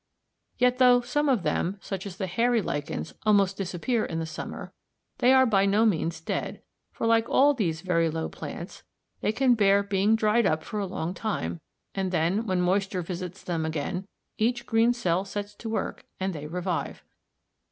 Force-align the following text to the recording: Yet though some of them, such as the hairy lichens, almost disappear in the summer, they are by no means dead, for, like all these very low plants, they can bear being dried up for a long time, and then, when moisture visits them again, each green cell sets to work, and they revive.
Yet 0.57 0.79
though 0.79 1.01
some 1.01 1.29
of 1.29 1.43
them, 1.43 1.77
such 1.79 2.07
as 2.07 2.17
the 2.17 2.25
hairy 2.25 2.59
lichens, 2.59 3.13
almost 3.23 3.55
disappear 3.55 4.03
in 4.03 4.17
the 4.17 4.25
summer, 4.25 4.73
they 5.19 5.31
are 5.31 5.45
by 5.45 5.67
no 5.67 5.85
means 5.85 6.19
dead, 6.21 6.63
for, 6.91 7.05
like 7.05 7.29
all 7.29 7.53
these 7.53 7.81
very 7.81 8.09
low 8.09 8.27
plants, 8.27 8.81
they 9.19 9.31
can 9.31 9.53
bear 9.53 9.83
being 9.83 10.15
dried 10.15 10.47
up 10.47 10.63
for 10.63 10.79
a 10.79 10.87
long 10.87 11.13
time, 11.13 11.61
and 11.93 12.11
then, 12.11 12.47
when 12.47 12.61
moisture 12.61 13.03
visits 13.03 13.43
them 13.43 13.63
again, 13.63 14.07
each 14.39 14.65
green 14.65 14.91
cell 14.91 15.23
sets 15.23 15.53
to 15.53 15.69
work, 15.69 16.07
and 16.19 16.33
they 16.33 16.47
revive. 16.47 17.03